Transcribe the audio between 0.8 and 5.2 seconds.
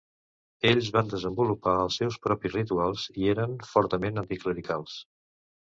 van desenvolupar els seus propis rituals i eren fortament anticlericals.